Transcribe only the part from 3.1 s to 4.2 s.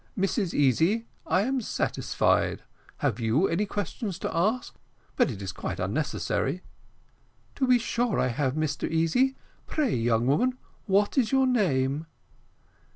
you any questions